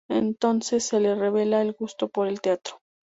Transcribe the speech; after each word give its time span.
Entonces 0.09 0.83
se 0.83 0.99
le 0.99 1.13
revela 1.13 1.61
el 1.61 1.73
gusto 1.73 2.07
por 2.07 2.27
el 2.27 2.41
teatro. 2.41 2.81